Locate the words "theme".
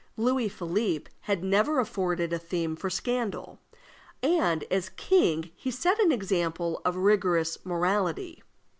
2.39-2.75